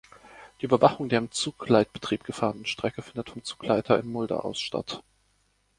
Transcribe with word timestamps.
Die 0.61 0.65
Überwachung 0.65 1.09
der 1.09 1.19
im 1.19 1.29
Zugleitbetrieb 1.29 2.23
gefahrenen 2.23 2.65
Strecke 2.65 3.03
findet 3.03 3.29
vom 3.29 3.43
Zugleiter 3.43 3.99
in 3.99 4.11
Mulda 4.11 4.37
aus 4.37 4.59
statt. 4.59 5.03